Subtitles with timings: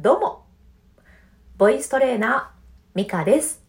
[0.00, 0.44] どうも、
[1.56, 3.64] ボイストレーナー、ミカです。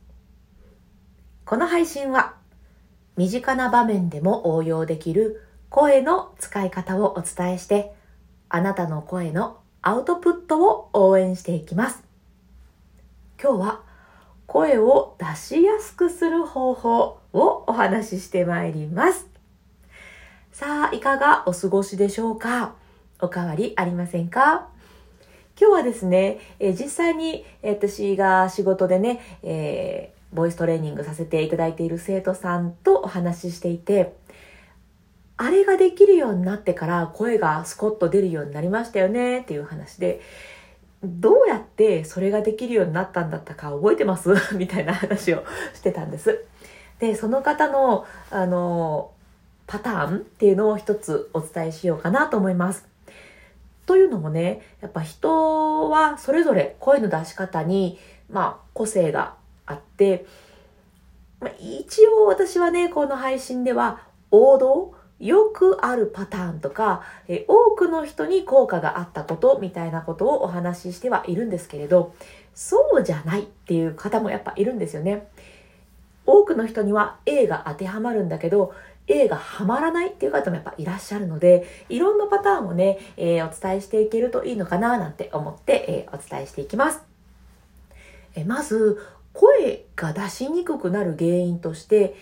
[1.43, 2.35] この配信は、
[3.17, 7.95] 身近な場面でも応用できる声の使い方をお伝えして、
[8.47, 12.03] あなたの声のアウトプットを応援していきます。
[13.41, 13.81] 今日は、
[14.45, 19.27] 声を出しやすくする方法をお話ししてまいります。
[20.51, 22.75] さあ、いかがお過ごしでしょうか？
[23.19, 24.69] おかわりありませんか？
[25.59, 34.13] 今日はですね、え実際に、私が仕事でね、えーボイストレーニングさせていただいている生徒さんとお話ししていて、
[35.37, 40.21] あれができるようになってから声がスコッと出るようになりましたよねっていう話で、
[41.03, 44.29] どうやってそれができるようになったんだったか覚えてます？
[44.55, 46.45] みたいな話をしてたんです。
[46.99, 49.11] で、その方の、あの、
[49.65, 52.85] パターンっていうのを一つお伝えしようかなと思います。
[53.89, 57.97] というのもね、やっぱ人はそれぞれ声の出し方に、
[58.29, 59.33] まあ、個性が
[59.65, 60.27] あって、
[61.39, 72.13] まあ、一応私はね、この配信では王道、よくあるパターンとか、え多くの人に効果があったことみたいなことをお話ししてはいるんですけれど、
[72.53, 75.25] そうじゃないっていう方もやっぱいるんですよね。
[76.27, 78.71] 多くの人には A が当てはまるんだけど、
[79.09, 87.01] A がはまらないっていう方もやっぱいらっしゃるので、いろんなパターンをね、えーお伝えしていけるといいのかななんて思って、えーお伝えしていきます。
[88.35, 88.99] えーまず、
[89.33, 92.15] 声が出しにくくなる原因として、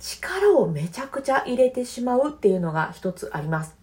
[0.00, 3.76] 力をめちゃくちゃ入れてしまうっていうのが一つあります。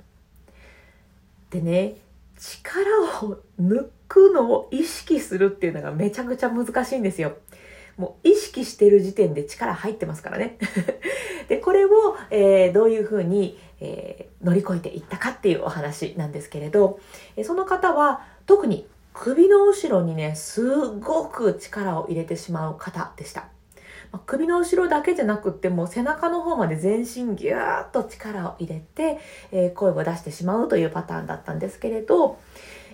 [1.52, 1.98] でね、
[2.40, 2.82] 力
[3.24, 7.38] を抜くのを意識するっていうのがめちゃくちゃ難しいんですよ。
[7.98, 10.58] もう意識してる時点で力入ってますからね。
[11.50, 17.00] で、これを、えーどういうふうに、えー乗り越えていったかっていうお話なんですけれど、
[17.36, 23.50] えその方は特に首の後ろにね、すごく力を入れてしまう方でした。
[24.12, 29.18] まあ首の後ろだけじゃなくってもう背中の方まで全身ギューッと力を入れて、
[29.52, 32.38] えー声を出してしまうというパターンだったんですけれど、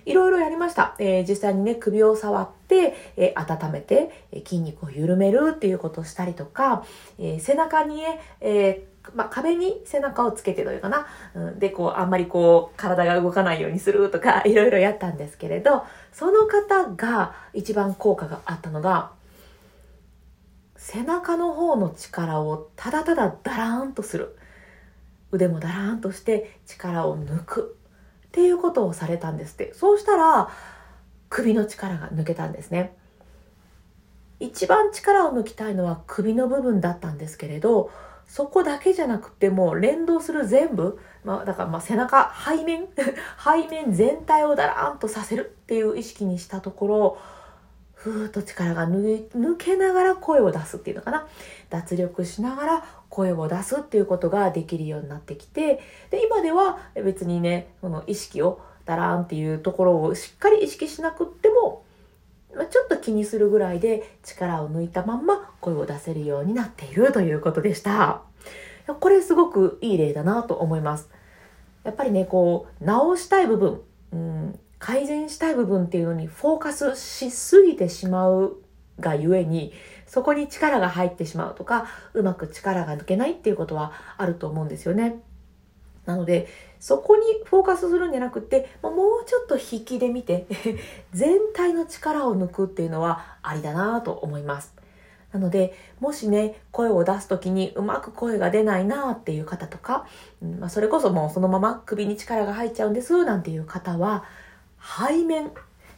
[0.06, 0.96] いろいろやりました。
[1.00, 6.84] えー実際にね、首を触って、えー温めて、えー筋肉を緩めるっていうことをしたりとか、
[7.20, 11.06] えー背中にね、えまあ、壁に背中をつけてというかな、
[11.36, 15.84] うん、で、こう、あんまりこう、体が動かないようにするとか、 いろいろやったんですけれど、
[16.14, 19.12] その方が一番効果があったのが、
[20.78, 24.36] 背中の方の力をただただダラーンとする。
[25.32, 27.78] 腕もダラーンとして力を抜く。
[28.34, 29.76] っていうことをされたんですって。
[29.76, 30.50] そうしたら、
[31.30, 32.96] 首の力が抜けたんですね。
[34.40, 37.92] 一番力を抜きたいのは首の部分だったんですけれど、
[38.28, 42.88] そこだけじゃなくても連動する全部、まあだからま背中、背面、
[43.38, 47.18] 背面全体をダラーンとさせるっていう意識にしたところ、
[47.94, 51.28] ふーっと力が抜けながら声を出すっていうのかな。
[51.70, 55.80] 脱力しながら声を出すっていうことができるようになってきて、
[56.10, 61.84] で、今では別にね、その意識をダラーンっていうところをしっかり意識しなくっても、
[62.56, 68.24] まちょっと気にするぐらいで力を抜いたまんま声を出せるようになっているということでした。
[69.00, 71.08] これすごくいい例だなと思います。
[71.84, 73.82] やっぱりね、こう、直したい部分、
[74.12, 78.58] うん、改善したい部分っていうのにフォーカスしすぎてしまう
[79.00, 79.72] がゆえに、
[80.14, 85.16] そこに力が入ってしまうとか、うまく力が抜けないっていうことはあると思うんですよね。
[86.06, 86.48] なので、
[86.80, 88.94] そこにフォーカスするんじゃなくて、もう
[89.26, 90.46] ちょっと引きで見て、
[91.14, 94.76] 全体の力を抜くっていうのはありだなと思います。
[95.32, 100.06] なので、もしね、声を出すときにうまく声が出ないなっていう方とか、
[100.44, 104.26] うんまあ、それこそもうそのまま首に力が入っちゃうんですなんていう方は、
[104.80, 105.50] 背面、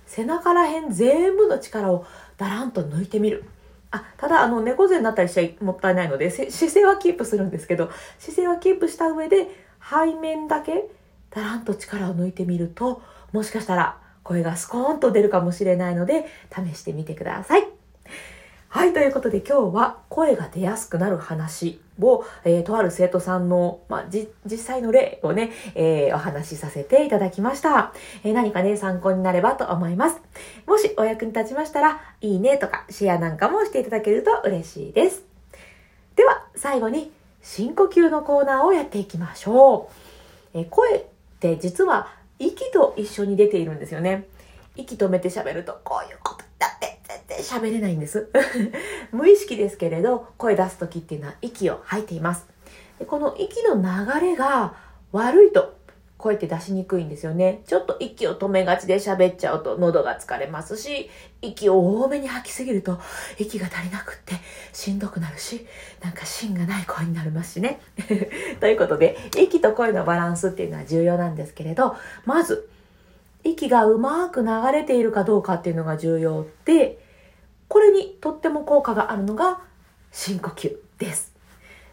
[0.05, 2.05] 背中ら辺全部の力を
[2.37, 3.43] だらんと抜いてみる。
[3.95, 7.89] あ、ただ、あの、猫背になったりしちゃもったいないので、姿勢はキープするんですけど、
[8.19, 9.47] 姿勢はキープした上で、
[9.81, 10.89] 背面だけ、
[11.29, 13.01] だらんと力を抜いてみると、
[13.31, 17.74] もしかしたら声がスコーンと出るかもしれないので、試してみてください。
[18.75, 27.93] はい、ということで今日は声が出やすくなる話を、えーとある生徒さんの、まあ、じ実際の例をね、えーお話しさせていただきました、
[28.25, 30.19] えー何かね、参考になればと思います。
[30.67, 35.23] もしお役に立ちましたら、いいねとかシェアなんかもしていただけると嬉しいです。
[36.17, 39.89] では、最後に深呼吸のコーナーをやっていきましょ
[40.53, 40.59] う。
[40.59, 41.03] えー声っ
[41.39, 44.27] て実は息と一緒に出ているんですよね。
[44.75, 46.44] 息止めて喋ると、こういうこと
[47.41, 48.29] 喋れないんです。
[49.11, 52.47] 無意識ですけれど、声出す時っていうのは息を吐いています。
[52.99, 54.75] でこの息の流れが
[55.11, 55.75] 悪いと、
[56.17, 57.61] 声って出しにくいんですよね。
[57.67, 61.09] ちょっと息を止めがちで喋っちゃうと喉が疲れますし、
[61.41, 62.99] 息を多めに吐きすぎると
[63.37, 64.33] 息が足りなくって
[64.73, 65.65] しんどくなるし、
[66.01, 67.79] なんか芯がない声になりますしね。
[68.59, 71.95] ということで、息と声のバランスっていうのは重要なんですけれど、
[72.25, 72.69] まず、
[73.43, 76.97] 息がうまく流れているかどうかっていうのが重要で、
[77.67, 79.61] これにとっても効果があるのが
[80.11, 81.33] 深呼吸です。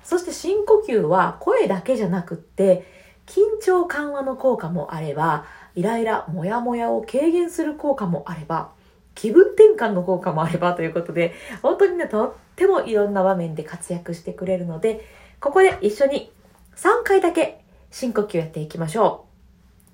[0.04, 2.86] そして深呼吸は声だけじゃなくって、
[3.26, 8.70] 緊張緩和の効果もあれば、イライラ、モヤモヤを軽減する効果もあれば、
[9.14, 15.06] 気分転換の効果もあればということで、本当にね、とってもいろんな場面で活躍してくれるので、
[15.40, 16.32] ここで一緒に
[16.76, 19.26] 3回だけ深呼吸やっていきましょ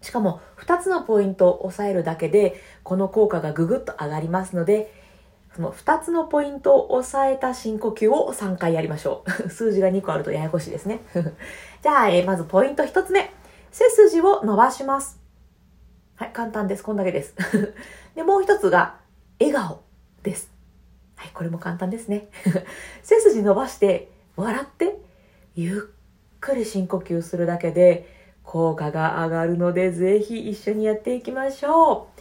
[0.03, 0.05] う。
[0.05, 4.93] しかも2つのポイントを押さえるだけで、この効果がぐぐっと上がりますので、
[5.55, 9.49] その2つのポイントを押さえた深呼吸を3回やりましょう。
[9.51, 11.01] 数字が2個あるとややこしいですね。
[11.83, 13.33] じゃあ、えー、まずポイント1つ目。
[13.71, 15.21] 背筋を伸ばします。
[16.17, 16.83] はい、簡単です。
[16.83, 17.35] こんだけです。
[18.17, 18.97] で、もう一つが、
[19.39, 19.83] 笑顔
[20.23, 20.51] です。
[21.17, 22.29] はい、これも簡単ですね。
[23.03, 24.99] 背筋伸ばして、笑って、
[25.55, 28.09] ゆっくり深呼吸するだけで、
[28.43, 32.18] 効果が上がるので、ぜひ一緒にやっていきましょう。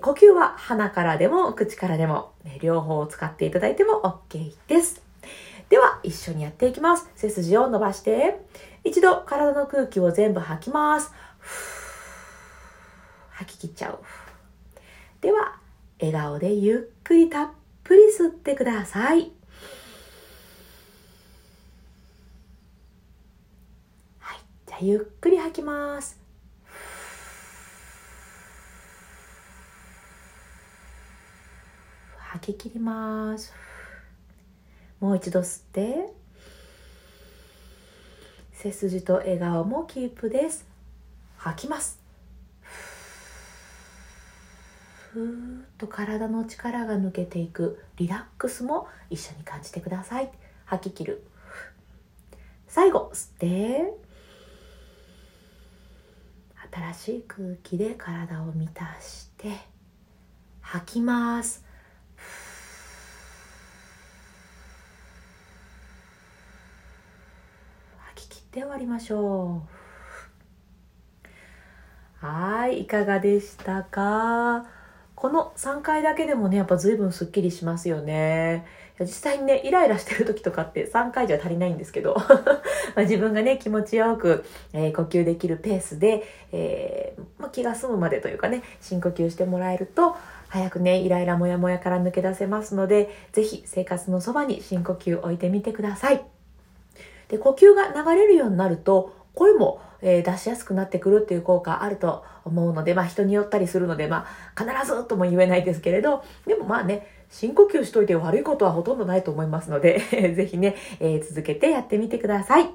[0.00, 5.02] 呼吸は鼻からでも口からでも、両方を使っていただいても OK です。
[5.68, 7.10] では、一緒にやっていきます。
[7.14, 8.40] 背筋を伸ばして、
[8.84, 11.12] 一度体の空気を全部吐きます。
[13.30, 13.98] 吐き切っちゃう。
[15.20, 15.58] では、
[16.00, 17.50] 笑顔でゆっくりたっ
[17.84, 19.32] ぷり吸ってください。
[24.18, 24.38] はい。
[24.66, 26.21] じゃあ、ゆっくり吐きます。
[32.32, 33.52] 吐き切ります。
[35.00, 36.14] もう一度吸って。
[38.54, 40.66] 背筋と笑顔もキープです。
[41.36, 42.00] 吐きます。
[45.12, 47.84] ふーっと体の力が抜けていく。
[47.96, 50.30] リラックスも一緒に感じてください。
[50.64, 51.26] 吐き切る。
[52.66, 53.92] 最後吸って。
[56.94, 59.50] 新しい空気で体を満たして。
[60.62, 61.71] 吐きます。
[68.52, 69.62] で終わりましょ
[72.22, 72.26] う。
[72.26, 74.66] はいいかがでしたか？
[75.14, 78.66] この3回だけでもねやっぱ随分すっきりしますよね。
[79.00, 82.14] 実際にねイライラしてる時とかって3回じゃ足りないんですけど。
[82.94, 84.44] ま自分がね気持ちよく、
[84.74, 86.22] えー、呼吸できるペースで、
[86.52, 90.14] えー、まあ、気が済むまでというかね深呼吸してもらえると
[90.48, 96.41] 早くねイライラモヤモヤから抜け出せますので是非生活のそばに深呼吸置いてみてください。
[97.32, 109.98] で、呼吸が流れるようになると、声も、えー、出しやすくなってくるっていう効果あると思うので、まあ人によったりするので、まあ必ずとも言えないですけれど、でもまあね、深呼吸しといて悪いことはほとんどないと思いますので、
[110.36, 112.70] ぜひね、えー、続けてやってみてください。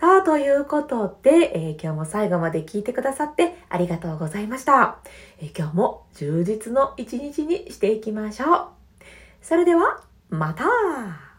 [0.00, 4.98] さあ、ということで、えー、今日も最後まで聞いてくださってありがとうございました。
[5.40, 8.68] えー、今日も充実の一日にしていきましょう。
[9.42, 11.29] それでは、また